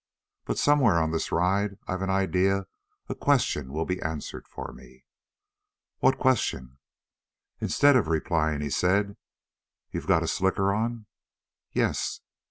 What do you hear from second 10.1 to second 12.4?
a slicker on?" "Yes."